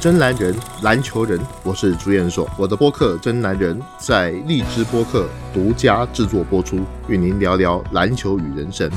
[0.00, 2.48] 真男人，篮球人，我是朱彦硕。
[2.56, 8.88] 我的播客《真男人》在荔枝播客独家制作播出，与您聊聊篮球与人生。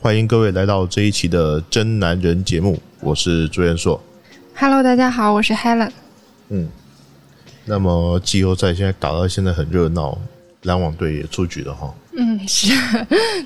[0.00, 4.02] 欢迎各位来到这一期的《真男人》节目，我是朱彦硕。
[4.56, 5.92] Hello，大家好，我是 Helen。
[6.48, 6.68] 嗯，
[7.64, 10.18] 那么季后赛现在打到现在很热闹，
[10.62, 11.92] 篮网队也出局了哈。
[12.16, 12.72] 嗯，是。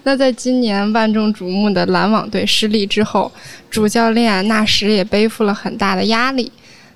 [0.02, 3.30] 那在今年万众瞩目的篮网队失利之后，
[3.70, 6.50] 主教练纳什也背负了很大的压力。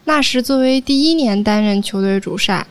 [0.05, 2.67] 纳什作为第一年担任球队主帅，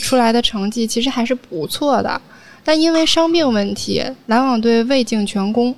[0.00, 2.20] 出来的成绩其实还是不错的，
[2.62, 5.74] 但因为伤病问题，篮网队未尽全功，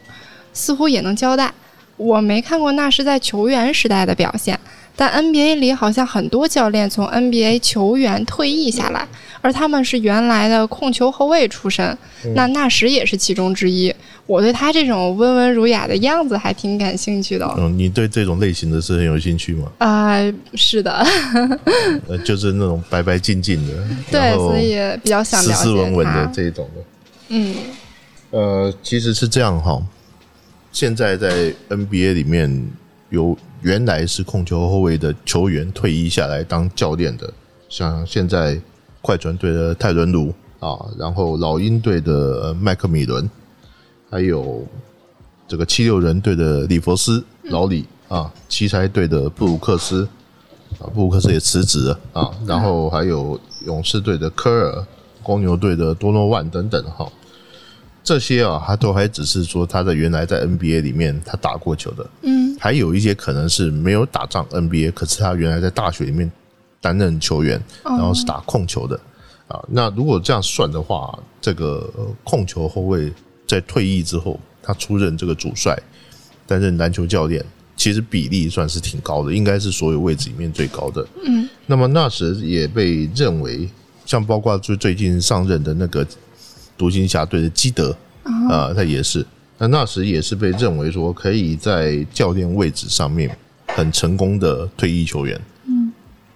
[0.52, 1.52] 似乎也能交代。
[1.97, 4.59] 我没看过纳什在球员时代的表现，
[4.97, 9.07] 但 NBA 里好像很多教练从 NBA 球员退役下来，
[9.41, 11.97] 而他们是原来的控球后卫出身，
[12.34, 13.95] 那纳什也是其中之一。
[14.27, 17.47] 我对他这种温文儒雅的样子还挺感兴趣的。
[17.59, 19.70] 嗯，你对这种类型的是很有兴趣吗？
[19.78, 20.17] 啊、
[20.55, 21.06] 是的，
[22.09, 23.75] 呃，就是那种白白净净的，
[24.11, 26.31] 对，所以比较想斯了解斯文文的。
[26.33, 26.83] 这一种的。
[27.28, 27.55] 嗯
[28.31, 29.83] 呃，其实是这样哈，
[30.72, 32.67] 现在在 NBA 里面
[33.11, 37.33] 有原来是控球后卫的球员退役下来当教练的，
[37.67, 38.61] 像现在
[39.01, 40.29] 快船队的泰伦卢
[40.61, 43.29] 啊，然后老鹰队的麦克米伦，
[44.11, 44.62] 还有
[45.48, 50.06] 这个七六人队的里弗斯老李啊，奇才队的布鲁克斯
[50.78, 54.87] 啊，布鲁克斯也辞职了啊，然后还有勇士队的科尔、
[55.23, 57.11] 公牛队的多诺万等等哈。
[58.03, 66.33] 这些啊，他都还只是说他在原来在 NBA 里面他打过球的，嗯还有一些可能是没有打仗 NBA，可是他原来在大学里面
[66.81, 68.98] 担任球员，然后是打控球的
[69.47, 69.62] 啊。
[69.69, 73.12] 那如果这样算的话，这个呃控球后卫
[73.47, 75.78] 在退役之后，他出任这个主帅，
[76.47, 77.44] 担任篮球教练，
[77.77, 81.06] 其实比例算是挺高的，应该是所有位置里面最高的。
[81.22, 83.69] 嗯，那么那时也被认为，
[84.06, 86.06] 像包括最最近上任的那个
[86.78, 87.94] 独行侠队的基德
[88.49, 89.22] 啊、他也是。
[89.64, 93.34] 那那时也是被认为说可以在教练位置上面
[93.69, 95.41] 很成功的退役球员。
[95.66, 95.91] 嗯，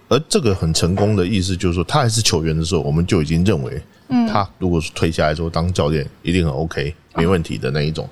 [0.07, 3.79] 而这个很成功的意思就是说，他还是球员的时候，我们就已经认为，
[4.27, 8.09] 他如果是退下来之后当教练，一定很 OK，没问题的那一种。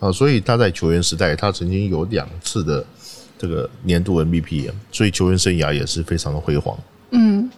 [0.00, 2.84] 啊，所以他在球员时代，他曾经有两次的
[3.38, 6.78] 这个年度 MVP，啊所以球员生涯也是非常的辉煌。
[7.12, 7.50] 嗯，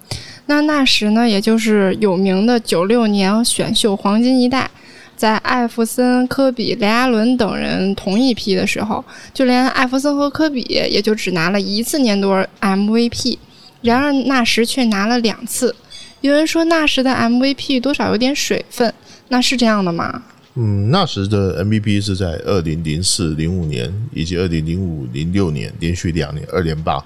[0.46, 4.70] 那那时呢，也就是有名的九六年选秀黄金一代。
[5.16, 12.28] 在艾弗森、科比、雷阿伦等人同一批的时候，就连艾弗森和科比也就只拿了一次年度
[12.60, 13.38] MVP，
[13.82, 15.74] 然而纳什却拿了两次。
[16.20, 18.92] 有人说纳什的 MVP 多少有点水分，
[19.28, 20.22] 那是这样的吗？
[20.54, 27.04] 嗯，纳什的 MVP 是在二零零四、零五年以及二零零五、零六年连续两年二连霸。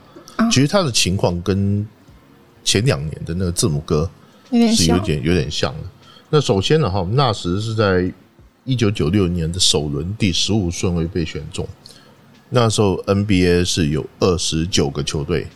[0.51, 1.87] 其实他的情况跟
[2.65, 4.11] 前两年的那个字母哥。
[4.75, 5.81] 是有点有点像的。
[6.31, 8.13] 那首先呢，哈，纳什是在
[8.65, 11.67] 一九九六年的首轮第十五顺位被选中。
[12.51, 15.47] 那时候 NBA 是有二十九个球队，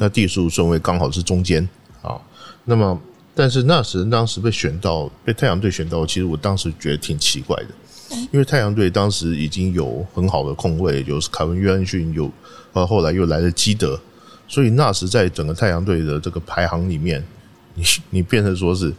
[0.00, 1.68] 那第十五顺位刚好是中间
[2.00, 2.18] 啊。
[2.64, 2.98] 那么，
[3.34, 12.30] 但是纳什当时被选到被太阳队选到，其实我当时觉得挺奇怪的，因为太阳队当时已经有很好的控卫，有凯文约翰逊，有
[12.72, 14.00] 呃后来又来了基德，
[14.48, 17.22] 所以纳什在整个太阳队的这个排行里面，
[17.74, 18.92] 你你变成说是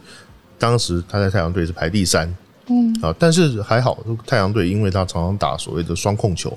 [0.64, 2.26] 当时他在太阳队是排第三，
[2.68, 6.56] 嗯啊，但是还好，太阳队因为他常常打所谓的双控球，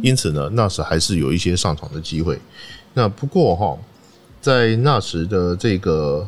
[0.00, 2.38] 因此呢，纳什还是有一些上场的机会。
[2.94, 3.76] 那不过哈，
[4.40, 6.24] 在纳什的这个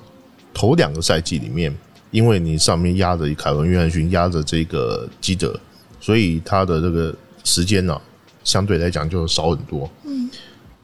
[0.53, 1.73] 头两个赛季里面，
[2.11, 5.55] 因为你上面压着凯文约翰逊，压着这个基德，
[6.01, 7.15] 所以他的这个
[7.45, 7.97] 时间呢、
[8.43, 9.89] 相对来讲就少很多。
[10.03, 10.29] 嗯，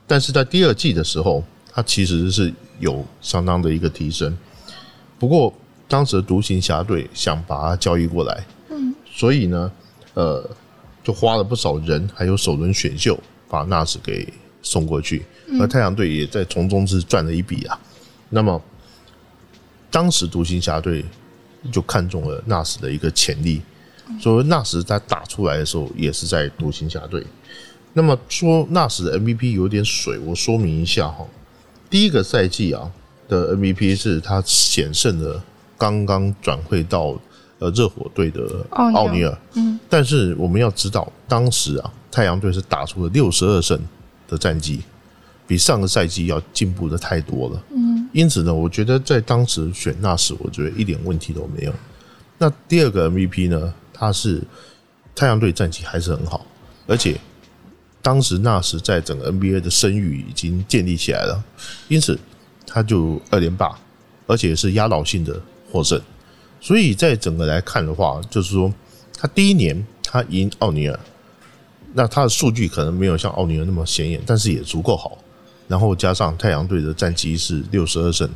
[0.07, 1.43] 但是在第二季的时候，
[1.73, 4.39] 他其实是有相当的一个提升。
[5.19, 5.53] 不过
[5.89, 9.71] 当时的独行侠队想把他交易过来，嗯，所以呢，
[10.15, 10.49] 呃，
[11.05, 13.19] 就花了不少人，还有首轮选秀
[13.49, 14.27] 把纳什给
[14.63, 15.25] 送过去，
[15.61, 17.79] 而太阳队也在从中是赚了一笔啊。
[18.31, 18.61] 那么
[19.91, 21.05] 当时独行侠队
[21.71, 23.63] 就看中了纳什的一个潜力，
[24.21, 27.25] 所以纳什他打出来的时候也是在独行侠队。
[27.93, 31.25] 那么说纳什的 MVP 有点水，我说明一下哈。
[31.89, 32.91] 第一个赛季啊
[33.29, 35.43] 的 MVP 是他险胜了
[35.79, 37.19] 刚刚转会到
[37.59, 39.39] 呃热火队的奥尼尔。
[39.55, 43.81] 嗯，但是我们要知道，当时啊太阳队是打出了六十二胜
[44.29, 44.81] 的战绩，
[45.47, 51.73] 比上个赛季要进步的太多了，嗯，因此呢，我觉得在当时选纳什，我觉得一点问题都没有。
[52.39, 54.43] 那第二个 MVP 呢，他是
[55.15, 56.45] 太阳队战绩还是很好，
[56.87, 57.19] 而且
[58.03, 61.43] 当时纳什在整个 NBA 的声誉已经建立起来了，
[61.89, 62.19] 因此
[62.67, 63.79] 他就二连霸，
[64.27, 65.41] 而且是压倒性的
[65.71, 66.01] 获胜。
[66.61, 68.73] 所以在整个来看的话，就是说
[69.19, 70.99] 他第一年他赢奥尼尔，
[71.95, 75.19] 那他的数据可能没有像奥尼尔那么显眼，但是也足够好。
[75.69, 78.29] 然后加上太阳队的战绩是六十二胜，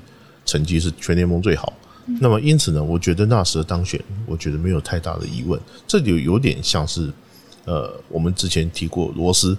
[0.44, 1.72] 成绩是全联盟最好。
[2.20, 5.60] 那么因此呢，我觉得纳什的当选，我觉得没有太大的疑问。
[5.86, 7.08] 这就有点像是
[7.66, 9.56] 呃，我们之前提过罗斯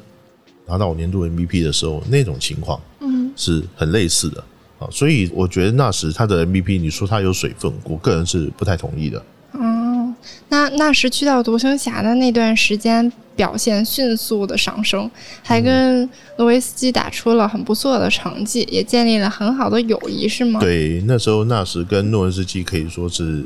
[0.66, 4.44] 拿到年度 MVP 的时候那种情况，嗯，是很类似的
[4.81, 4.89] 啊。
[4.92, 9.24] 所以我觉得纳什他的 MVP，你说他有水分，我个人是不太同意的。
[9.54, 10.13] 哦，
[10.50, 13.12] 那纳什去到独行侠的那段时间。
[13.33, 15.10] 表现迅速的上升，
[15.42, 16.07] 还跟
[16.38, 20.60] 诺维斯基打出了很不错的成绩，也建立了很好的友谊，是吗？
[20.60, 23.44] 对，那时候纳什跟诺维斯基可以说是，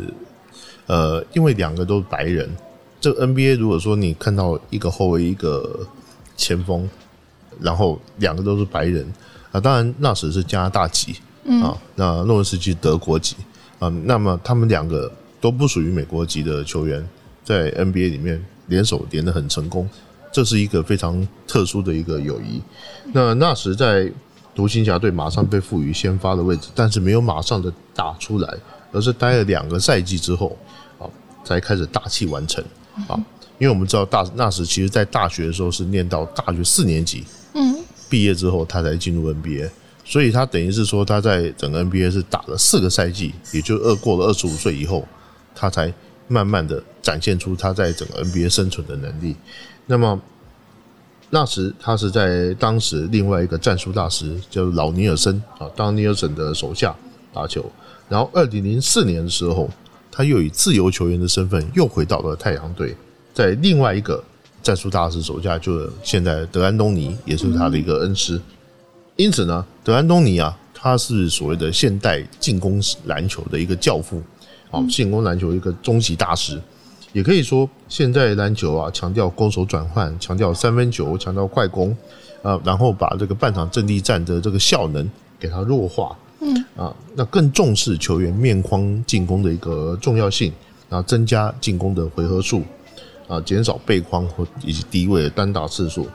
[0.88, 2.50] 呃，因为两个都是白人。
[3.00, 5.88] 这 NBA 如果说你看到一个后卫一个
[6.36, 6.90] 前锋，
[7.62, 9.06] 然后两个都是白人
[9.56, 11.16] 啊，当然纳什是加拿大籍
[11.64, 13.36] 啊，那诺维斯基德国籍
[13.80, 17.08] 啊，那么他们两个都不属于美国籍的球员，
[17.44, 18.44] 在 NBA 里面。
[18.68, 19.88] 联手连得很成功，
[20.32, 22.60] 这是一个非常特殊的一个友谊。
[23.14, 24.12] 那那时在
[24.56, 28.52] 独行侠队马上被赋予先发的位置，但是没有马上的打出来，
[28.92, 30.58] 而是待了两个赛季之后
[30.98, 31.06] 啊，
[31.44, 32.66] 才开始大器晚成
[33.08, 33.14] 啊。
[33.60, 37.45] 因为我们知道大那时其实在大学的时候是念到大学四年级，嗯，
[38.10, 39.70] 毕业之后他才进入 NBA，
[40.04, 45.08] 所以他等于是说他在整个 NBA 是打了四个赛季，也就二过了二十五岁以后，
[45.54, 45.94] 他才。
[46.28, 49.36] 慢慢的展现出他在整个 NBA 生存的能力。
[49.86, 50.20] 那么
[51.30, 56.96] 那时他是在当时另外一个战术大师叫老尼尔森啊，当尼尔森的手下
[57.32, 57.72] 打球。
[58.10, 59.70] 然后二零零四年的时候，
[60.12, 62.98] 他又以自由球员的身份又回到了太阳队，
[63.32, 64.24] 在另外一个
[64.66, 68.42] 战术大师手下，就现在德安东尼也是他的一个恩师。
[69.16, 74.20] 因此呢，德安东尼啊，他是所谓的现代进攻篮球的一个教父。
[74.72, 76.60] 啊进攻篮球一个终极大师，
[77.14, 81.96] 也可以说现在篮球啊，强调攻守转换，强调三分球，强调快攻，
[82.42, 85.08] 啊，然后把这个半场阵地战的这个效能
[85.40, 90.52] 给它弱化，嗯，啊，那更重视球员面框进攻的一个重要性，
[90.90, 92.64] 然后增加进攻的回合数，
[93.28, 96.08] 啊，减少背框或以及低位的单打次数，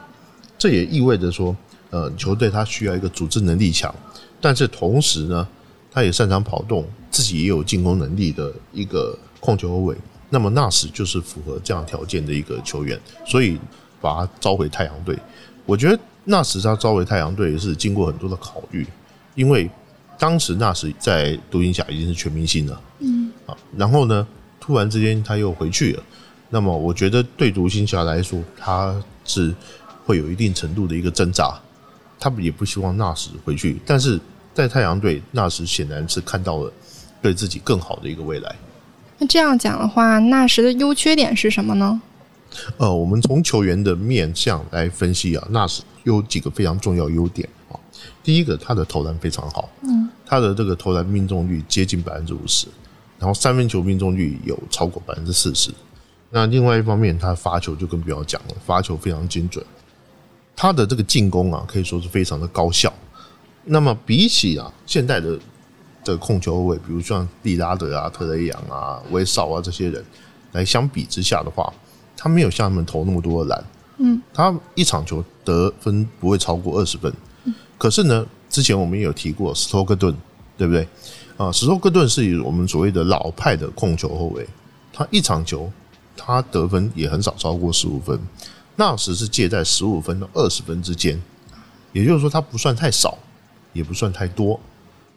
[0.57, 1.55] 这也意味着说，
[1.89, 3.93] 呃，球队它需要一个组织能力强，
[4.39, 5.47] 但是同时呢。
[5.93, 9.93] 他也擅长跑动，自己也有进攻能力的一个控球后卫。
[10.29, 13.59] 那么纳什就是符合这样条件的一个球员，所以
[13.99, 15.19] 把他招回太阳队。
[15.65, 18.87] 我觉得纳什他招回太阳队是经过很多的考虑，
[19.35, 19.69] 因为
[20.17, 24.25] 当时纳什在独行侠已经是全明星了，嗯，啊，然后呢，
[24.61, 26.03] 突然之间他又回去了。
[26.51, 28.95] 那么我觉得对独行侠来说，他
[29.25, 29.51] 是
[30.05, 31.59] 会有一定程度的一个挣扎，
[32.19, 34.19] 他们也不希望纳什回去，但是。
[34.53, 36.69] 在太阳队纳什显然是看到了
[37.21, 38.53] 对自己更好的一个未来。
[39.17, 42.01] 那这样讲的话，纳什的优缺点是什么呢？
[42.75, 47.79] 呃，我们从球员的面相来分析啊，纳什有几个非常重要优点啊。
[48.21, 52.67] 第一个，他的投篮非常好，嗯，他的这个投篮命中率接近百分之五十，
[53.17, 55.71] 然后三分球命中率有超过百分之四十。
[56.31, 59.63] 那另外一方面，他发球就更不要讲了，发球非常精准。
[60.55, 62.91] 他的这个进攻啊，可以说是非常的高效。
[63.65, 65.37] 那么比起啊，现代的
[66.03, 70.03] 的控球后卫，比如像利拉德啊、特雷杨啊、威少啊这些人
[70.53, 71.71] 来相比之下的话，
[72.15, 73.65] 他没有像他们投那么多的篮，
[73.97, 77.13] 嗯，他一场球得分不会超过二十分。
[77.77, 80.15] 可是呢，之前我们也有提过斯托克顿，
[80.57, 80.87] 对不对？
[81.37, 84.47] 啊，斯托克顿是以我们所谓的老派的控球后卫，
[84.93, 85.71] 他一场球
[86.23, 88.19] 他得分也很少超过十五分，
[88.75, 91.21] 那时是介在十五分到二十分之间，
[91.93, 93.17] 也就是说他不算太少。
[93.73, 94.59] 也不算太多，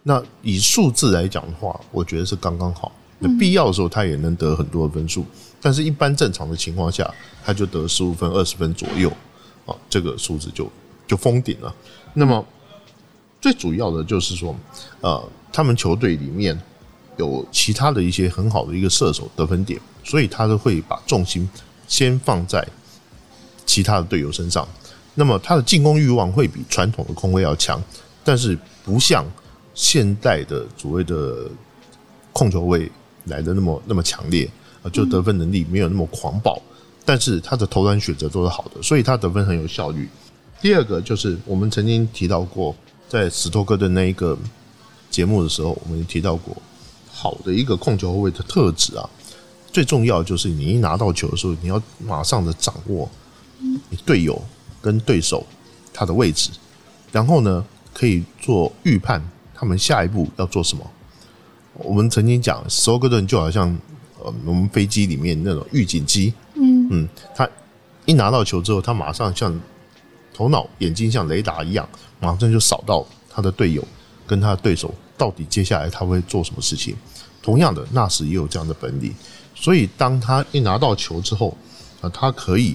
[0.05, 2.93] 那以数字来讲的话，我觉得是刚刚好。
[3.19, 5.27] 那必要的时候，他也能得很多的分数，
[5.61, 7.13] 但是一般正常的情况下，
[7.45, 9.11] 他就得十五分、二十分左右，
[9.67, 10.71] 啊，这个数字就
[11.05, 11.75] 就封顶了。
[12.13, 12.47] 那么
[13.41, 14.55] 最主要的就是说，
[15.01, 16.57] 呃，他们球队里面
[17.17, 21.49] 有其他的一些很好的一个射手得分点，所以他都会把重心
[21.89, 22.67] 先放在
[23.67, 24.67] 其他的队友身上。
[25.15, 27.83] 那么他的进攻欲望会比传统的空位要强。
[28.27, 29.23] 但是不像
[29.75, 31.47] 现代的所谓的
[32.33, 32.91] 控球位
[33.27, 34.51] 来的那么那么强烈
[34.83, 36.59] 啊，就得分能力没有那么狂暴，
[37.05, 40.09] 但是他的投篮选择都是好的，所以他得分很有效率。
[40.63, 42.75] 第二个就是我们曾经提到过，
[43.11, 44.39] 在斯托克的那一个
[45.11, 46.57] 节目的时候，我们提到过
[47.25, 49.09] 好的一个控球后卫的特质啊，
[49.73, 53.09] 最重要就是你一拿到球的时候，你要马上的掌握
[53.89, 54.39] 你队友
[54.83, 55.43] 跟对手
[55.91, 56.51] 他的位置，
[57.11, 57.65] 然后呢
[57.95, 60.85] 可以做预判，他们下一步要做什么。
[61.79, 63.75] 我们曾经讲，斯托克顿就好像
[64.23, 67.49] 呃我们飞机里面那种预警机，嗯嗯，他
[68.05, 69.59] 一拿到球之后，他马上像
[70.35, 71.89] 头脑眼睛像雷达一样，
[72.21, 73.83] 马上就扫到他的队友
[74.27, 76.97] 跟他的对手到底接下来他会做什么事情。
[77.43, 79.15] 同样的，纳什也有这样的本领，
[79.55, 81.55] 所以当他一拿到球之后，
[82.01, 82.75] 啊，他可以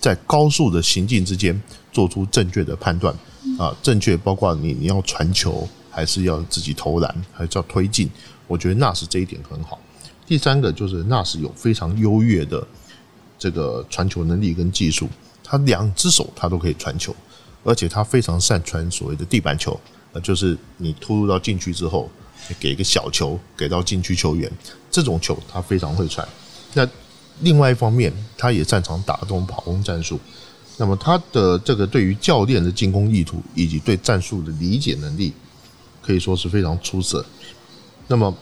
[0.00, 1.62] 在高速的行进之间
[1.92, 3.14] 做出正确的判断，
[3.56, 8.10] 啊，正确包括你你要传球，还是要自己投篮，还是要推进。
[8.48, 9.78] 我觉得纳什这一点很好。
[10.26, 12.66] 第三个就是纳什有非常优越的
[13.38, 15.08] 这个传球能力跟技术，
[15.44, 17.14] 他两只手他都可以传球，
[17.62, 19.78] 而且他非常善传所谓的地板球，
[20.12, 22.10] 呃，就是你突入到禁区之后，
[22.58, 24.50] 给一个小球给到禁区球员，
[24.90, 26.26] 这种球他非常会传。
[26.74, 26.88] 那
[27.40, 30.18] 另外一方面，他也擅长打这种跑攻战术。
[30.76, 35.32] 那么他的这个对于教练的进攻意图以及对战术的理解能力，
[36.00, 37.24] 可以说是非常出色。
[38.06, 38.32] 那么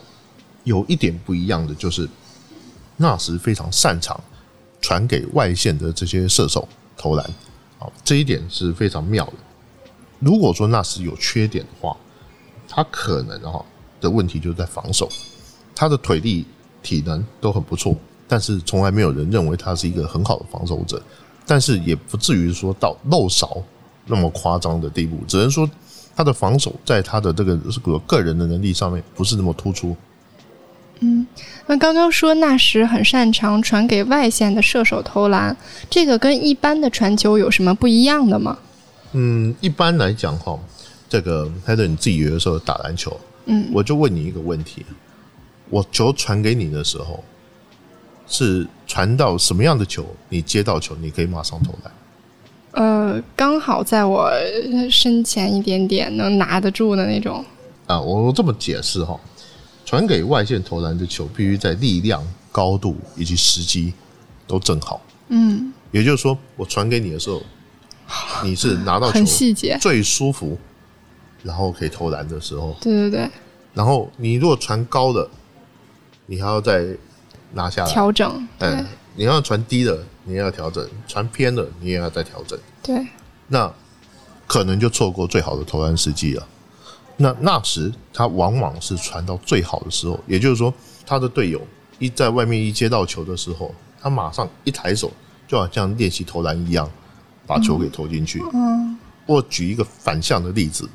[0.65, 2.09] 有一点不一样的就是，
[2.99, 4.19] 纳什非常擅长
[4.81, 7.31] 传给外线的这些射手投篮，
[7.79, 9.33] 好，这一点是非常妙的。
[10.19, 11.97] 如果说纳什有缺点的话，
[12.69, 13.65] 他可能哈
[14.01, 15.09] 的问题就在防守，
[15.75, 16.45] 他的腿力、
[16.83, 17.95] 体能都很不错，
[18.27, 21.01] 但是从来没有人认为他是一个很好的防守者，
[21.47, 23.63] 但是也不至于说到漏勺
[24.07, 25.69] 那么夸张的地步，只能说
[26.15, 29.97] 他的防守在他的这个个个人的能力上面不是那么突出。
[31.01, 31.27] 嗯
[31.67, 35.55] 那刚刚说纳什很擅长传给外线的射手投篮，
[35.91, 38.57] 这个跟一般的传球有什么不一样的吗？
[39.19, 40.59] 嗯，一般来讲哈，
[41.09, 44.85] 这个泰德你自己有的时候打篮球，嗯，我就问你一个问题：
[45.71, 47.25] 我球传给你的时候，
[48.27, 50.05] 是传到什么样的球？
[50.29, 51.93] 你接到球，你可以马上投篮。
[52.73, 54.31] 呃，刚好在我
[54.91, 57.43] 身前一点点能拿得住的那种。
[57.87, 59.19] 啊，我这么解释哈，
[59.87, 63.95] 传给外线投篮的球，必须在力量、高度以及时机
[64.47, 65.01] 都正好。
[65.29, 67.41] 嗯，也就是说，我传给你的时候，
[68.45, 69.77] 你是拿到球很细节。
[69.81, 70.59] 最舒服，
[71.43, 72.77] 然后可以投篮的时候。
[72.81, 73.31] 对对对，
[73.75, 75.29] 然后你如果传高的，
[76.27, 76.87] 你还要再
[77.53, 77.91] 拿下来。
[77.91, 78.49] 调整。
[78.59, 82.59] 对嗯，你要传低的，你也要调整；传偏的，你也要再调整。
[82.83, 83.07] 对，
[83.49, 83.73] 那
[84.47, 86.47] 可能就错过最好的投篮时机了。
[87.17, 90.73] 那那时他往往是传到最好的时候，也就是说，
[91.07, 91.61] 他的队友
[91.99, 95.11] 一在外面一接到球的时候，他马上一抬手，
[95.49, 96.89] 就好像练习投篮一样，
[97.47, 98.43] 把球给投进去。
[98.53, 100.89] 嗯我举一个反向的例子，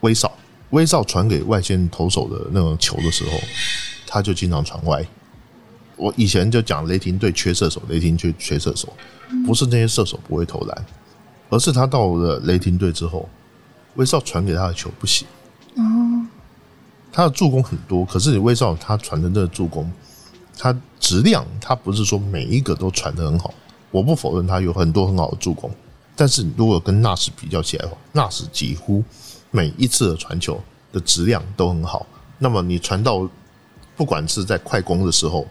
[0.00, 0.32] 威少，
[0.70, 3.38] 威少传给外线投手的那种球的时候，
[4.06, 5.06] 他就经常传歪。
[5.96, 8.90] 我以前就讲雷霆队缺射手，雷霆缺缺射手，
[9.44, 10.86] 不是那些射手不会投篮，
[11.50, 13.28] 而是他到了雷霆队之后，
[13.96, 15.28] 威少传给他的球不行。
[15.74, 15.82] 哦，
[17.12, 19.92] 他的助攻很多，可是你威少他传的那个助攻，
[20.56, 23.52] 他质量他不是说每一个都传的很好。
[23.90, 25.70] 我不否认他有很多很好的助攻，
[26.14, 29.02] 但是如果跟纳什比较起来的话，纳什几乎
[29.50, 30.60] 每一次的传球
[30.92, 32.06] 的质量都很好。
[32.38, 33.28] 那么你传到
[33.96, 35.46] 不管是在快攻的时候，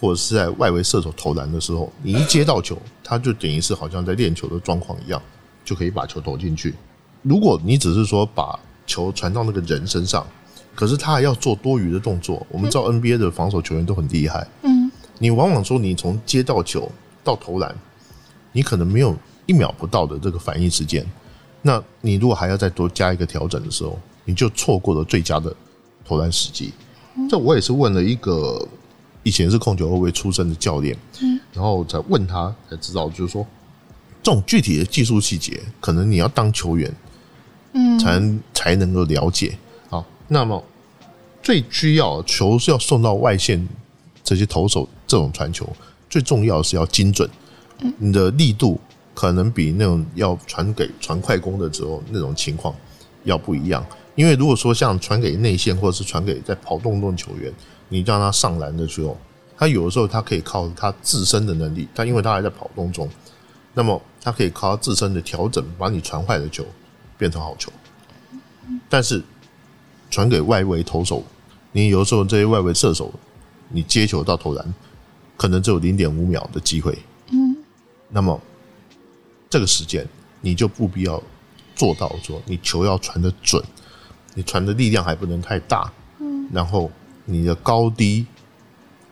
[0.00, 5.20] 或者是在外围射手投篮的时候，你一接到球，他就等于是好像在练球的状况一样，
[5.64, 6.74] 就可以把球投进去。
[7.22, 10.26] 如果你只是说把球传到那个人身上，
[10.74, 12.44] 可是他还要做多余的动作。
[12.50, 16.90] 我们知道 NBA 的防守球员都很厉害，嗯，你往往说你从接到球
[17.24, 17.74] 到投篮，
[18.52, 19.16] 你可能没有
[19.46, 21.04] 一秒不到的这个反应时间。
[21.62, 25.54] 那你如果还要再多加一个调整的时候，你就错过了最佳的
[26.04, 26.72] 投篮时机。
[27.30, 28.66] 这我也是问了一个
[29.22, 30.96] 以前是控球后卫出身的教练，
[31.52, 33.46] 然后才问他才知道，就是说
[34.22, 36.94] 这种具体的技术细节，可能你要当球员，
[37.72, 39.56] 嗯，才能才能够了解。
[39.88, 40.62] 好，那么
[41.42, 43.66] 最需要球是要送到外线，
[44.22, 45.66] 这些投手这种传球，
[46.14, 47.28] 最重要的是要精准，
[47.98, 48.80] 你的力度
[49.14, 52.72] 可能比那种要传给传快攻的时候那种情况
[53.24, 53.84] 要不一样。
[54.14, 57.52] 因为如果说像传给内线或者是传给在跑动中的球员，
[57.88, 59.18] 你让他上篮的时候，
[59.56, 63.10] 他有的时候他可以靠他自身的能力，他因为他还在跑动中，
[63.72, 66.64] 那么他可以靠他自身的调整，把你传坏的球
[67.18, 67.72] 变成好球。
[68.88, 69.20] 但是
[70.12, 71.24] 传给外围投手，
[71.72, 73.12] 你有的时候这些外围射手，
[73.70, 74.74] 你接球到投篮，
[75.36, 76.98] 可能只有零点五秒的机会。
[77.30, 77.56] 嗯，
[78.08, 78.40] 那么
[79.50, 80.06] 这个时间
[80.40, 81.22] 你就不必要
[81.74, 83.62] 做到说你球要传的准，
[84.34, 86.90] 你传的力量还不能太大，嗯，然后
[87.24, 88.26] 你的高低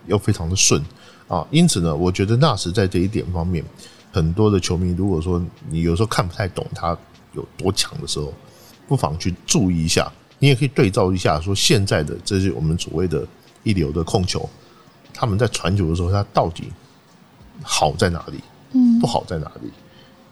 [0.07, 0.83] 又非常的顺
[1.29, 1.47] 啊。
[1.51, 3.65] 因此呢，我觉得纳什在这一点方面，
[4.13, 6.97] 很多的球迷，如果说你有时候看不太懂他
[7.33, 8.33] 有多强的时候，
[8.87, 10.11] 不妨去注意一下。
[10.39, 13.25] 你也可以对照一下，说现在的这些我们所谓的
[13.63, 14.49] 一流的控球，
[15.13, 16.73] 他们在传球的时候，他到底
[17.63, 18.41] 好在哪里？
[18.73, 19.71] 嗯不好在哪里？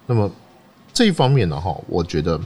[0.07, 0.31] 那么
[0.93, 2.41] 这一方面呢，哈，我觉得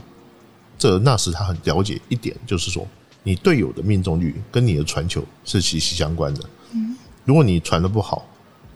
[0.77, 2.85] 这纳什他很了解一点，就是说
[3.23, 6.43] 你队友的命中率跟你的传球是息息相关的。
[6.73, 8.25] 嗯，如果你传的不好，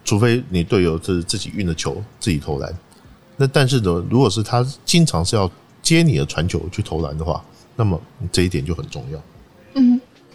[0.05, 2.73] 除非你队友是自己运的球自己投篮，
[3.37, 5.51] 那但是呢，如果是他经常是要
[5.81, 7.43] 接你的传球去投篮的话，
[7.75, 7.99] 那么
[8.31, 9.21] 这一点就很重要。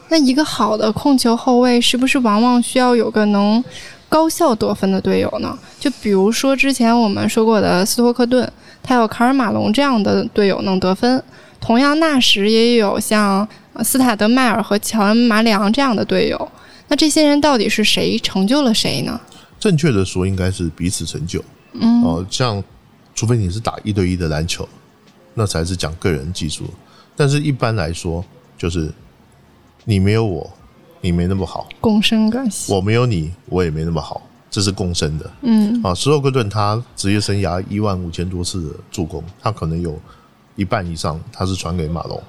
[0.05, 3.63] 嗯，那一个好的控球后卫是不是往往需要有个能
[4.09, 5.59] 高效得分的队友呢？
[5.81, 8.51] 就比如说之前我们说过的斯托克顿，
[8.83, 11.23] 他有卡尔马龙这样的队友能得分。
[11.61, 16.53] 同样，纳什也有像呃斯塔德迈尔和乔恩马里昂这样的队友。
[16.89, 19.19] 那这些人到底是谁成就了谁呢？
[19.59, 21.43] 正确的说，应该是彼此成就。
[21.73, 22.63] 嗯哦，像
[23.15, 24.69] 除非你是打一对一的篮球，
[25.33, 26.65] 那才是讲个人技术。
[27.17, 28.23] 但是一般来说，
[28.59, 28.93] 就是
[29.85, 30.51] 你没有我，
[31.01, 32.73] 你没那么好；共生关系。
[32.73, 35.31] 我没有你，我也没那么好，这是共生的。
[35.43, 39.99] 嗯啊，斯洛克顿他职业生涯一万五千多次的助攻，他可能有
[40.57, 42.23] 一半以上他是传给马龙。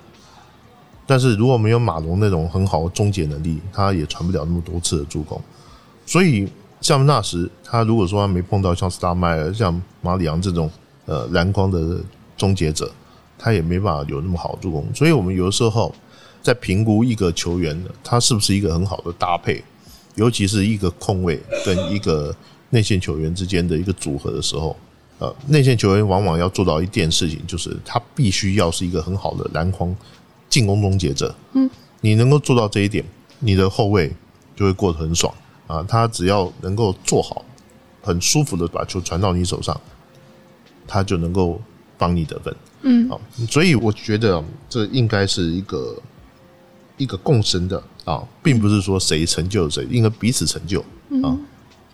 [1.07, 5.39] 但是如果没有马龙那种很好的终结能力，他也传不了那么多次的助攻。
[6.05, 6.47] 所以
[6.81, 10.69] 像纳什，他如果说他没碰到像斯塔迈尔、像马里昂这种
[11.05, 11.99] 呃蓝光的
[12.35, 12.91] 终结者，
[13.37, 14.83] 他也没办法有那么好的助攻。
[14.93, 15.93] 所以我们有的时候
[16.45, 19.63] 在评估一个球员他是不是一个很好的搭配，
[20.13, 22.35] 尤其是一个控卫跟一个
[22.69, 24.77] 内线球员之间的一个组合的时候，
[25.17, 29.95] 呃，内线球员往往要做到一件事情，就是他必须要是一个很好的篮筐
[30.47, 31.33] 进攻终结者。
[31.53, 31.67] 嗯，
[32.01, 33.03] 你能够做到这一点，
[33.39, 34.11] 你的后卫
[34.55, 35.33] 就会过得很爽
[35.65, 35.81] 啊。
[35.81, 37.43] 他只要能够做好，
[38.03, 39.81] 很舒服的把球传到你手上，
[40.85, 41.59] 他就能够
[41.97, 42.55] 帮你得分。
[42.83, 43.19] 嗯好，
[43.49, 45.97] 所以我觉得这应该是一个
[46.97, 50.79] 一个共生的啊，并不是说谁成就谁，应该彼此成就
[51.23, 51.37] 啊。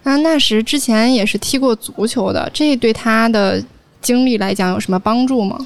[0.04, 3.64] 那纳什之前也是踢过足球的，这对他的
[4.02, 5.58] 经历来讲有什么帮助吗？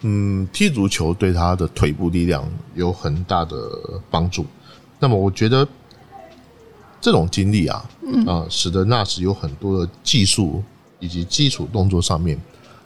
[0.00, 3.56] 嗯，踢足球对他的腿部力量有很大的
[4.10, 4.44] 帮助。
[4.98, 5.66] 那么我觉得
[7.00, 10.62] 这种经历啊，嗯啊，使得纳什有很多的技术
[10.98, 12.36] 以及基础动作上面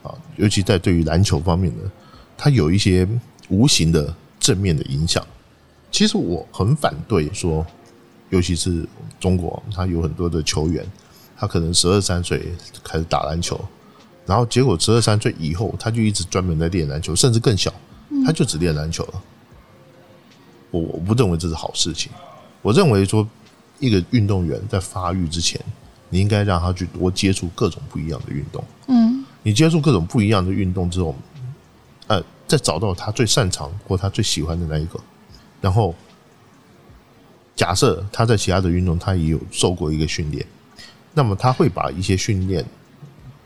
[0.03, 1.83] 啊，尤其在对于篮球方面呢，
[2.37, 3.07] 他有一些
[3.49, 5.25] 无形的正面的影响。
[5.97, 7.65] 其实我很反对说，
[8.29, 8.87] 尤其是
[9.19, 10.85] 中国，他有很多的球员，
[11.35, 13.59] 他可能十二三岁开始打篮球，
[14.23, 17.73] 然后结果十二三岁以后，他就一直专门在练篮球，甚至更小，
[18.23, 19.13] 他就只练篮球了。
[20.69, 22.11] 我我不认为这是好事情。
[22.61, 23.27] 我认为说，
[23.79, 25.59] 一个运动员在发育之前，
[26.09, 28.63] 你应该让他去多接触各种不一样的运动。
[28.85, 31.15] 嗯你接触各种不一样的运动之后，
[32.05, 34.99] 呃，再找到他最擅长或他最喜欢的那一个，
[35.61, 35.93] 然后
[37.55, 40.45] 假设他在其他的运动他也有受过一个训练，
[41.13, 42.63] 那么他会把一些训练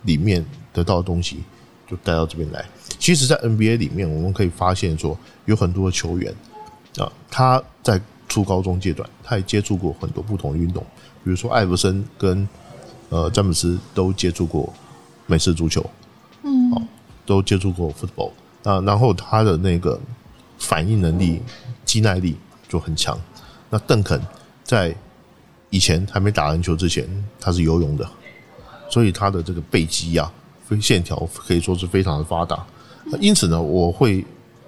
[0.04, 1.44] 里面得到的东西
[1.90, 2.66] 就带到这边来。
[3.00, 6.34] 其实，在 NBA 里面，我们可以发现说，有很多的球员
[6.98, 10.84] 啊，他在初高中阶段，他也接触过很多不同的运动，
[11.24, 12.48] 比如说艾弗森跟
[13.10, 14.72] 呃詹姆斯都接触过
[15.26, 15.90] 美式足球，
[16.44, 16.88] 嗯。
[17.24, 18.32] 都接触过 football
[18.64, 19.98] 啊，然后他的那个
[20.58, 21.40] 反应能力、
[21.92, 22.38] 肌耐力
[22.70, 23.20] 就很强。
[23.70, 24.18] 那邓肯
[24.64, 24.96] 在
[25.70, 27.06] 以前还没打篮球之前，
[27.38, 28.10] 他是游泳的，
[28.90, 30.32] 所以他的这个背肌啊，
[30.82, 32.66] 线条可以说是非常的发达。
[33.20, 34.26] 因此呢，我会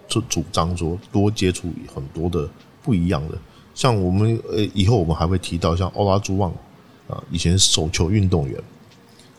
[0.10, 2.50] 主主张说多接触很多的
[2.82, 3.38] 不一样的，
[3.74, 6.52] 像我们呃以后我们还会提到像欧拉朱旺
[7.08, 8.62] 啊，以前手球运动员。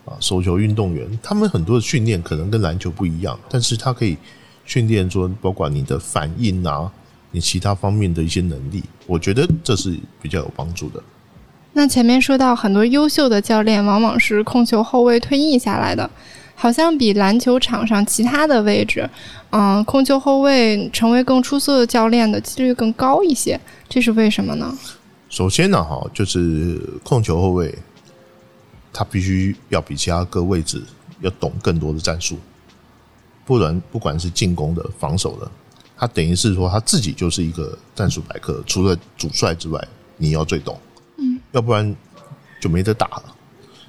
[0.05, 4.15] 啊，手球运动员，他们很多的训练可能跟篮球不一样，但是他可以
[4.63, 6.93] 训练说，包括你的反应啊，
[7.35, 11.03] 你其他方面的一些能力，我觉得这是比较有帮助的。
[11.73, 16.09] 那前面说到很多优秀的教练往往是控球后卫退役下来的，
[16.55, 19.09] 好像比篮球场上其他的位置，
[19.49, 24.73] 嗯，控球后卫成为更出色的教练的几率更高一些，这是为什么呢？
[25.27, 27.77] 首先呢，哈，就是控球后卫，
[28.93, 30.81] 他必须要比其他各位置
[31.19, 32.37] 要懂更多的战术，
[33.43, 35.51] 不然不管是进攻的、防守的，
[35.97, 40.79] 他等于是说他自己就是一个战术百科，除了主帅之外，你要最懂，
[41.17, 41.95] 嗯，要不然
[42.59, 43.35] 就没得打了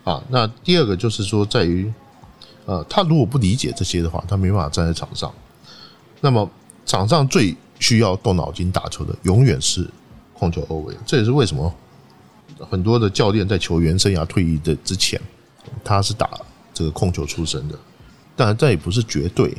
[0.04, 0.24] 啊。
[0.28, 1.92] 那第二个就是说，在于
[2.64, 5.32] 呃，他如果不理解这些的话，他没办法站在场上。
[6.20, 6.48] 那么
[6.84, 9.88] 场上最需要动脑筋打球的，永远是
[10.32, 10.94] 控球后卫。
[11.04, 11.72] 这也是为什么
[12.70, 15.20] 很多的教练在球员生涯退役的之前，
[15.84, 16.30] 他是打
[16.72, 17.78] 这个控球出身的。
[18.34, 19.56] 当然，这也不是绝对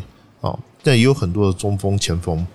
[0.48, 2.46] 啊，但也有很多的中锋、前锋，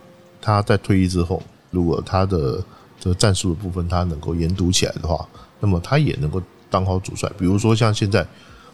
[0.40, 2.62] 他在退役之后，如果他的
[2.98, 5.28] 这个战术的部分他能够研读起来的话，
[5.60, 7.30] 那么他也能够当好主帅。
[7.38, 8.26] 比如说像现在，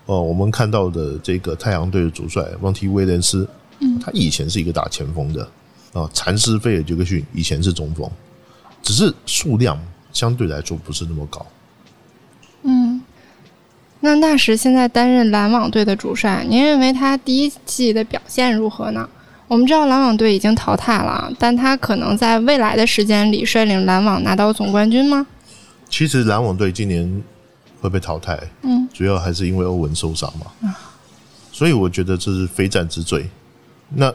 [0.07, 3.49] 呃，我们看到的这个太阳队的主帅旺提威廉斯，
[3.81, 5.49] 嗯，他以前是一个打前锋的
[5.93, 8.11] 啊，禅师菲尔杰克逊以前是中锋，
[8.83, 9.79] 只是数量
[10.13, 11.45] 相对来说不是那么高。
[14.01, 19.09] 嗯，那纳什现在担任篮网队的主帅，您认为他第一季的表现如何呢？
[19.47, 25.27] 我们知道篮网队已经淘汰了，但他可能在未来的时间里率领篮网拿到总冠军吗？
[25.89, 27.23] 其实篮网队今年
[27.81, 30.75] 会被淘汰，嗯，主要还是因为欧文受伤嘛，
[31.51, 33.27] 所以我觉得这是非战之罪。
[33.89, 34.13] 那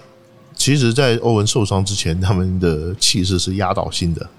[0.55, 4.29] 其实，在欧文受伤之前，他们的气势是压倒性的。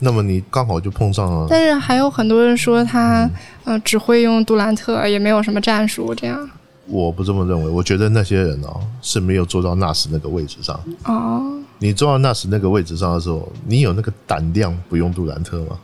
[0.00, 3.28] 那么你刚好就碰上了，但是还有很多人说他
[3.64, 6.50] 呃只会用杜兰特，也没有什么战术这样。
[6.86, 10.78] 我不这么认为，我觉得那些人哦是没有做到纳什那个位置上。
[11.04, 15.78] 哦，你做到纳什那个位置上的时候，你有那个胆量不用杜兰特吗？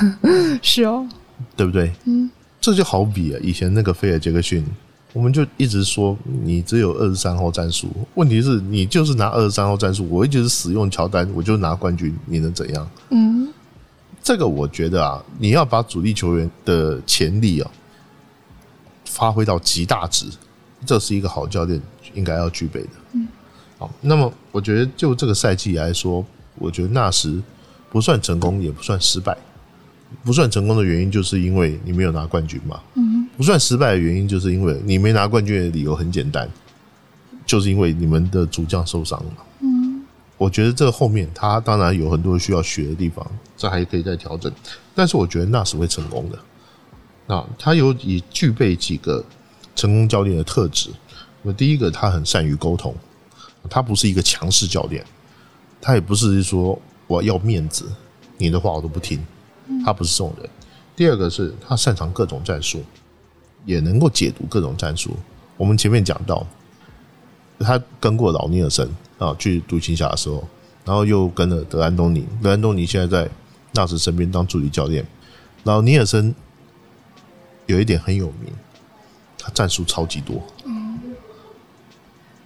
[0.62, 1.06] 是哦，
[1.54, 1.92] 对不对？
[2.06, 4.64] 嗯，这就好比啊，以前那个菲尔杰克逊，
[5.12, 12.88] 我们就一直说你只有二十三号战术，问题是你就是拿二十三号战术，我一直使用乔丹，我就拿冠军，你能怎样？
[13.10, 13.48] 嗯，
[14.26, 17.70] 这个我觉得啊，你要把主力球员的潜力啊
[19.04, 20.26] 发挥到极大值。
[20.84, 21.80] 这是一个好教练
[22.12, 22.88] 应该要具备的。
[23.12, 23.28] 嗯，
[23.78, 27.40] 好，那么我觉得就这个赛季来说，我觉得纳什
[27.88, 29.38] 不算成功，也不算失败。
[30.24, 32.80] 不算成功的原因，就是因为你没有拿冠军嘛。
[32.94, 36.50] 嗯，不算失败的原因，就是因为你没拿冠军的理由很简单，
[37.46, 39.32] 就是因为你们的主将受伤了。
[39.60, 39.75] 嗯，
[40.38, 44.52] 我觉得这后面他当然有很多需要学的地方，这还可以再调整。
[44.94, 46.38] 但是我觉得那是会成功的。
[47.26, 49.24] 那他有以具备几个。
[49.78, 50.88] 成功教练的特质，
[51.42, 52.94] 那第一个，他很善于沟通，
[53.68, 55.04] 他不是一个强势教练，
[55.82, 57.84] 他也不是说我要面子，
[58.38, 59.22] 你的话我都不听，
[59.84, 60.48] 他不是这种人。
[60.96, 62.82] 第二个是他擅长各种战术，
[63.66, 65.14] 也能够解读各种战术。
[65.58, 66.46] 我们前面讲到，
[67.58, 70.46] 他跟过老尼尔森啊去独行侠的时候，
[70.84, 73.30] 然后又跟了德安东尼，德安东尼现在在
[73.72, 75.06] 纳什身边当助理教练，
[75.64, 76.34] 老尼尔森
[77.66, 78.52] 有一点很有名。
[79.38, 80.42] 他战术超级多，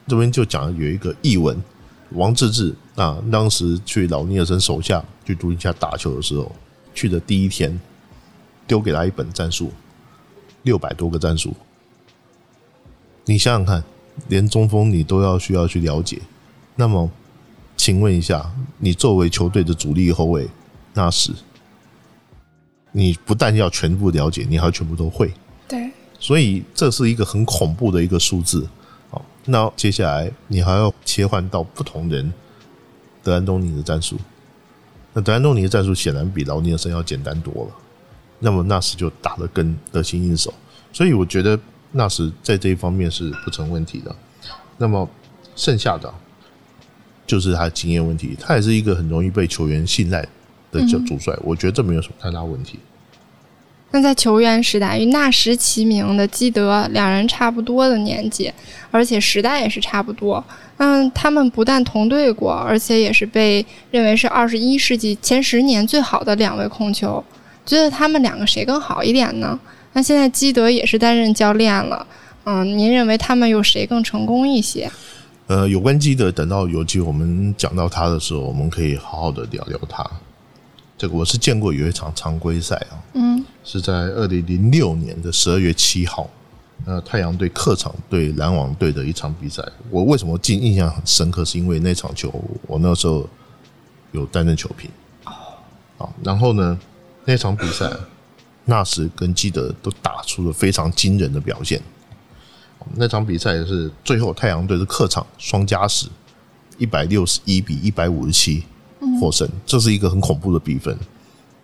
[0.07, 1.57] 这边就讲有一个译文，
[2.11, 2.75] 王治郅。
[2.97, 6.53] 啊，当时去老尼尔森手下去独行侠打球的时候，
[6.93, 7.81] 去的第一天，
[8.67, 9.73] 丢给他一本战术，
[10.65, 11.55] 六百多个战术，
[13.25, 13.83] 你想想看，
[14.29, 16.21] 连中锋你都要需要去了解，
[16.77, 17.11] 那么，
[17.77, 20.49] 请问一下，你作为球队的主力后卫，
[20.95, 21.33] 那时，
[22.93, 25.33] 你不但要全部了解，你还要全部都会，
[25.69, 25.91] 对。
[26.19, 28.69] 所以这是一个很恐怖的一个数字，
[29.09, 32.31] 好，那接下来你还要切换到不同人
[33.23, 34.19] 德安东尼的战术，
[35.15, 37.71] 那德安东尼的战术显然比劳尼尔森要简单多了，
[38.39, 40.53] 那么纳什就打得更得心应手，
[40.93, 41.59] 所以我觉得
[41.93, 44.15] 纳什在这一方面是不成问题的。
[44.77, 45.09] 那么
[45.57, 46.13] 剩下的
[47.31, 50.21] 就是他经验问题，他也是一个很容易被球员信赖
[50.73, 52.77] 的主主帅，我觉得这没有什么太大问题。
[53.93, 58.53] 那在球员时代，与纳什齐名的基德，两人差不多的年纪，
[58.91, 60.45] 而且时代也是差不多。
[60.79, 67.23] 嗯，他们不但同队过，而且也是被认为是二十一世纪前十年最好的两位控球。
[67.65, 69.57] 觉得他们两个谁更好一点呢？
[69.93, 72.05] 那现在基德也是担任教练了，
[72.43, 74.91] 嗯，您认为他们有谁更成功一些？
[75.51, 80.09] 呃，有关基德，等到有机会我们讲到他的时候，我们可以好好的聊聊他。
[80.97, 86.31] 这个我是见过有一场常规赛啊，嗯，是在二零零六年的十二月七号，
[86.85, 89.61] 呃，太阳队客场对篮网队的一场比赛。
[89.91, 91.45] 我为什么记印象很深刻？
[91.45, 92.33] 是因为那场球
[92.69, 93.29] 我那时候
[94.13, 94.89] 有担任球评
[95.25, 95.33] 哦，
[95.99, 96.79] 好，然后呢，
[97.25, 97.91] 那场比赛
[98.67, 101.83] 纳什跟基德都打出了非常惊人的表现。
[102.95, 106.07] 那场比赛是最后太阳队的客场双加时，
[106.79, 108.65] 一百六十一比一百五十七。
[109.19, 110.95] 获胜，这是一个很恐怖的比分。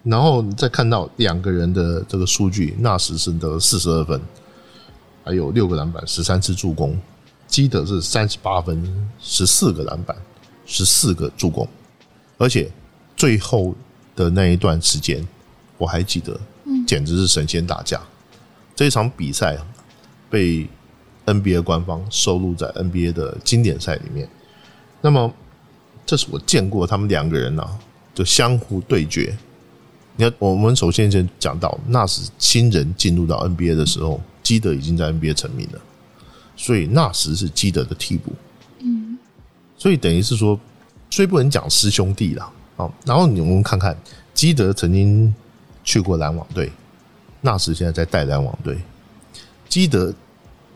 [0.02, 4.18] 然后你再看到两个人的这个数据，纳什是得四十二分，
[5.22, 6.96] 还有六个篮板，十三次助攻；
[7.46, 10.16] 基德是三十八分，十四个篮板，
[10.64, 11.68] 十四个助攻。
[12.38, 12.72] 而且
[13.14, 13.74] 最后
[14.14, 15.22] 的那一段时间，
[15.76, 16.40] 我还记得，
[16.86, 18.00] 简直是神仙打架。
[18.74, 19.58] 这场比赛
[20.30, 20.66] 被
[21.26, 24.26] NBA 官方收录在 NBA 的经典赛里面。
[25.00, 25.32] 那么。
[26.08, 27.68] 这是我见过他们两个人呢，
[28.14, 29.36] 就相互对决。
[30.14, 35.80] 你看，我们首先先讲到，那时新人进入到 NBA 的时候，基德已经在 NBA 成名了。
[36.54, 38.32] 所以纳什是基德的替补。
[38.78, 39.18] 嗯，
[39.76, 40.56] 所以等于是说，
[41.10, 43.98] 虽不能讲师兄弟啦，啊，然后你我们看看，
[44.32, 45.34] 基德曾经
[45.82, 46.70] 去过篮网队，
[47.40, 48.78] 纳什现在在带篮网队，
[49.68, 50.14] 基德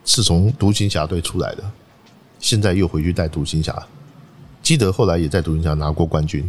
[0.04, 1.64] 是从独行侠队出来的，
[2.38, 3.86] 现在又回去带独行侠。
[4.62, 6.48] 基德后来也在独行侠拿过冠军，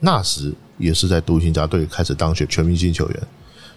[0.00, 3.22] 纳什也是在独行侠队开始当选全明星球员，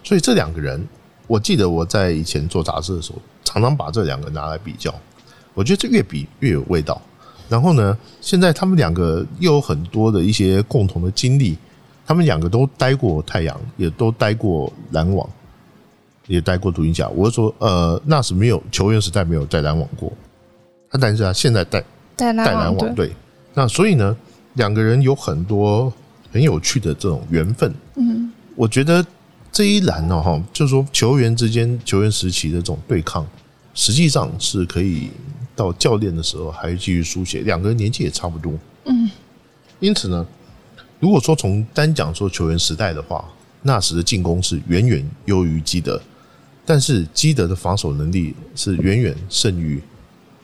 [0.02, 0.86] 所以这两个人，
[1.26, 4.94] 我记得我在以前做杂志的时候，常常把这两个拿来比较，
[5.52, 7.00] 我觉得这越比越有味道。
[7.48, 11.58] 然后呢，现在他们两个又有很多的一些共同的经历，
[12.06, 15.28] 他们两个都待过太阳，也都待过篮网，
[16.26, 17.08] 也待过独行侠。
[17.08, 20.12] 我是说，呃，那时没有球员时代没有在篮网过，
[20.90, 21.82] 他但是他现在带
[22.16, 23.12] 带带篮网队。
[23.54, 24.16] 那所以呢，
[24.54, 25.92] 两个人有很多
[26.32, 27.74] 很有趣的这种缘分。
[27.96, 29.04] 嗯，我觉得
[29.50, 33.26] 这一栏呢，哈，就是说球员之间球员时期的这种对抗，
[33.74, 35.10] 实际上是可以
[35.54, 37.40] 到教练的时候还继续书写。
[37.40, 38.52] 两个人年纪也差不多。
[38.86, 39.10] 嗯，
[39.80, 40.26] 因此呢，
[40.98, 43.24] 如果说从单讲说球员时代的话，
[43.60, 46.00] 那时的进攻是远远优于基德，
[46.64, 49.80] 但是基德的防守能力是远远胜于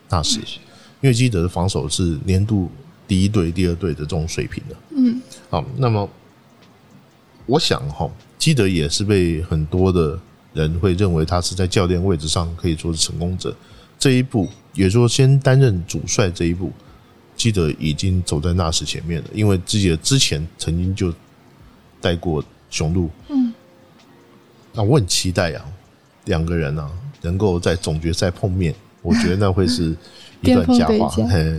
[0.08, 0.40] 纳什，
[1.00, 2.70] 因为基德的防守是年度。
[3.06, 6.06] 第一队、第二队的这种水平的，嗯，好，那么
[7.46, 10.20] 我想哈，基德也是被很多的
[10.52, 13.56] 人会认为他是在教练位置上可以说是成功者。
[13.98, 16.70] 这一步，也说先担任主帅这一步，
[17.34, 21.10] 基德已经走在纳什前面了，因为自己的之前曾经就
[22.02, 23.54] 带过雄鹿，嗯，
[24.74, 25.64] 那我很期待呀，
[26.28, 26.88] 两个人呢
[27.22, 29.94] 能够在总决赛碰面， 我觉得那会是
[30.40, 31.10] 一段佳话，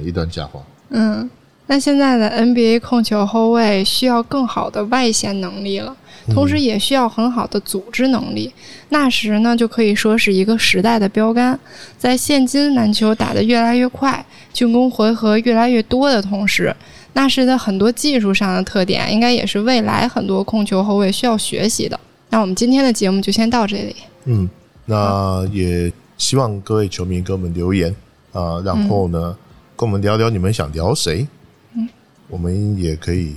[0.06, 1.30] 一段佳话，嗯。
[1.72, 5.96] 那现在的 NBA 控球后卫需要更好的外线能力了，
[6.34, 8.52] 同时也需要很好的组织能力。
[8.90, 11.60] 那时呢，就可以说是一个时代的标杆。
[11.96, 16.76] 在现今篮球打得越来越快、进攻回合越来越多的同时，
[17.14, 22.00] 那时的很多技术上的特点，应该也是未来很多控球后卫需要学习的。
[22.32, 23.96] 那我们今天的节目就先到这里。
[24.26, 24.50] 嗯，
[24.90, 27.96] 那也希望各位球迷给我们留言
[28.32, 29.38] 啊，然后呢，
[29.78, 31.28] 跟我们聊聊你们想聊谁。
[31.76, 31.88] 嗯
[32.28, 33.36] 我们也可以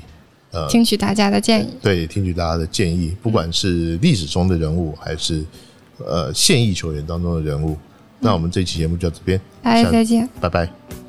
[0.51, 5.45] 呃听取大家的建议，对，听取大家的建议，不管是历史中的人物，还是
[5.99, 7.77] 呃现役球员当中的人物。
[8.19, 11.02] 那我们这期节目就到这边，哎，再见，拜拜。